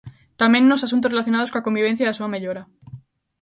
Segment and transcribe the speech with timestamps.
[0.41, 2.63] Tamén nos asuntos relacionados coa convivencia e a súa mellora.